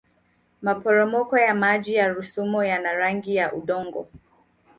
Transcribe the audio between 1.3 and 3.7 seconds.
ya maji ya rusumo yana rangi ya